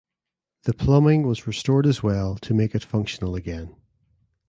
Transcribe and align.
The 0.63 0.73
plumbing 0.73 1.27
was 1.27 1.45
restored 1.45 1.85
as 1.85 2.01
well 2.01 2.35
to 2.37 2.55
make 2.55 2.73
it 2.73 2.83
functional 2.83 3.35
again. 3.35 3.75